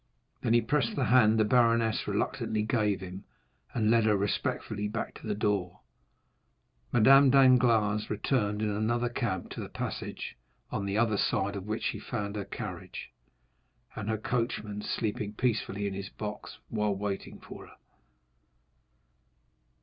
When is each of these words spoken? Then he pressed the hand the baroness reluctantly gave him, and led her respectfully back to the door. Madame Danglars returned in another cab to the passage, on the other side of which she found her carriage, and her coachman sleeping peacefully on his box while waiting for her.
Then 0.41 0.55
he 0.55 0.61
pressed 0.63 0.95
the 0.95 1.05
hand 1.05 1.37
the 1.37 1.45
baroness 1.45 2.07
reluctantly 2.07 2.63
gave 2.63 3.01
him, 3.01 3.23
and 3.71 3.91
led 3.91 4.05
her 4.05 4.17
respectfully 4.17 4.87
back 4.87 5.13
to 5.21 5.27
the 5.27 5.35
door. 5.35 5.81
Madame 6.91 7.29
Danglars 7.29 8.09
returned 8.09 8.63
in 8.63 8.71
another 8.71 9.09
cab 9.09 9.51
to 9.51 9.59
the 9.59 9.69
passage, 9.69 10.37
on 10.71 10.85
the 10.85 10.97
other 10.97 11.17
side 11.17 11.55
of 11.55 11.67
which 11.67 11.83
she 11.83 11.99
found 11.99 12.35
her 12.35 12.45
carriage, 12.45 13.11
and 13.95 14.09
her 14.09 14.17
coachman 14.17 14.81
sleeping 14.81 15.33
peacefully 15.33 15.87
on 15.87 15.93
his 15.93 16.09
box 16.09 16.57
while 16.69 16.95
waiting 16.95 17.39
for 17.39 17.67
her. 17.67 17.75